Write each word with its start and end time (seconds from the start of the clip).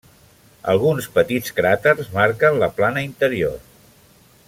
Alguns 0.73 1.09
petits 1.17 1.53
cràters 1.59 2.09
marquen 2.17 2.57
la 2.65 2.71
plana 2.81 3.05
interior. 3.11 3.59